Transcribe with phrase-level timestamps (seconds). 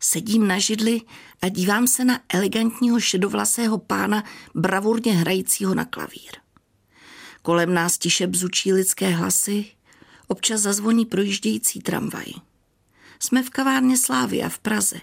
[0.00, 1.00] Sedím na židli
[1.42, 6.32] a dívám se na elegantního šedovlasého pána bravurně hrajícího na klavír.
[7.42, 9.66] Kolem nás tiše bzučí lidské hlasy,
[10.26, 12.26] občas zazvoní projíždějící tramvaj.
[13.20, 15.00] Jsme v kavárně Slávy a v Praze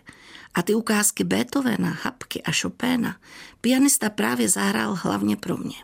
[0.54, 3.20] a ty ukázky Beethovena, Hapky a Chopéna
[3.62, 5.76] pianista právě zahrál hlavně pro mě.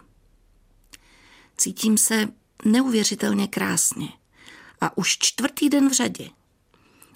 [1.58, 2.28] Cítím se
[2.66, 4.10] neuvěřitelně krásně
[4.82, 6.30] a už čtvrtý den v řadě.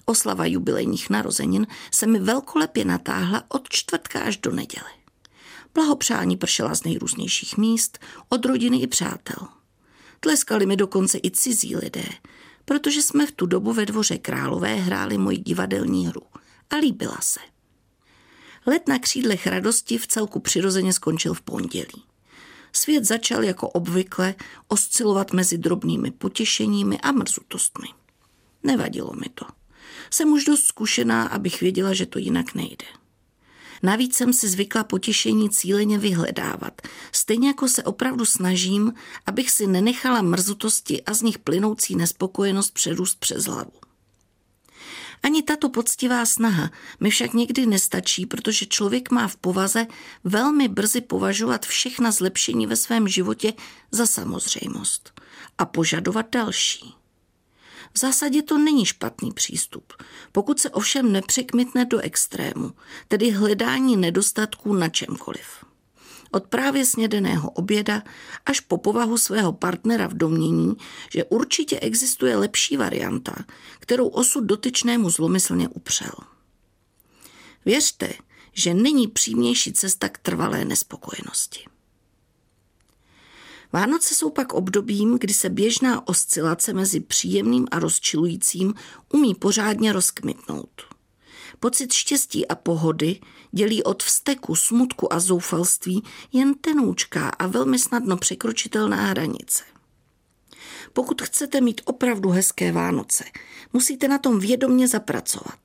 [0.10, 4.90] Oslava jubilejních narozenin se mi velkolepě natáhla od čtvrtka až do neděle.
[5.74, 8.00] Blahopřání pršela z nejrůznějších míst,
[8.30, 9.48] od rodiny i přátel.
[10.20, 12.06] Tleskali mi dokonce i cizí lidé,
[12.66, 16.22] protože jsme v tu dobu ve dvoře králové hráli moji divadelní hru
[16.70, 17.40] a líbila se.
[18.66, 22.04] Let na křídlech radosti v celku přirozeně skončil v pondělí.
[22.74, 24.36] Svět začal jako obvykle
[24.68, 27.88] oscilovat mezi drobnými potěšeními a mrzutostmi.
[28.64, 29.57] Nevadilo mi to.
[30.10, 32.86] Jsem už dost zkušená, abych věděla, že to jinak nejde.
[33.84, 38.94] Navíc jsem si zvykla potěšení cíleně vyhledávat, stejně jako se opravdu snažím,
[39.26, 43.72] abych si nenechala mrzutosti a z nich plynoucí nespokojenost přerůst přes hlavu.
[45.24, 49.88] Ani tato poctivá snaha mi však někdy nestačí, protože člověk má v povaze
[50.24, 53.54] velmi brzy považovat všechna zlepšení ve svém životě
[53.92, 55.22] za samozřejmost
[55.58, 56.94] a požadovat další.
[57.94, 59.94] V zásadě to není špatný přístup,
[60.32, 62.72] pokud se ovšem nepřekmitne do extrému,
[63.08, 65.66] tedy hledání nedostatků na čemkoliv.
[66.32, 68.04] Od právě snědeného oběda
[68.46, 70.76] až po povahu svého partnera v domění,
[71.12, 73.36] že určitě existuje lepší varianta,
[73.80, 76.12] kterou osud dotyčnému zlomyslně upřel.
[77.66, 78.14] Věřte,
[78.54, 81.66] že není přímější cesta k trvalé nespokojenosti.
[83.74, 88.74] Vánoce jsou pak obdobím, kdy se běžná oscilace mezi příjemným a rozčilujícím
[89.14, 90.82] umí pořádně rozkmitnout.
[91.60, 93.20] Pocit štěstí a pohody
[93.52, 99.64] dělí od vzteku, smutku a zoufalství jen tenoučká a velmi snadno překročitelná hranice.
[100.94, 103.24] Pokud chcete mít opravdu hezké Vánoce,
[103.74, 105.60] musíte na tom vědomně zapracovat.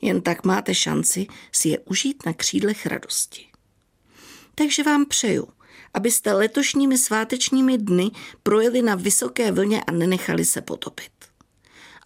[0.00, 3.46] Jen tak máte šanci si je užít na křídlech radosti.
[4.54, 5.48] Takže vám přeju,
[5.94, 8.10] abyste letošními svátečními dny
[8.42, 11.12] projeli na vysoké vlně a nenechali se potopit.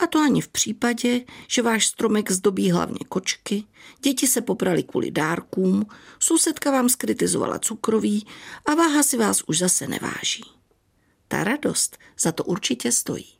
[0.00, 3.64] A to ani v případě, že váš stromek zdobí hlavně kočky,
[4.02, 5.86] děti se poprali kvůli dárkům,
[6.19, 8.26] sousedka vám skritizovala cukroví
[8.66, 10.44] a váha si vás už zase neváží.
[11.28, 13.34] Ta radost za to určitě stojí.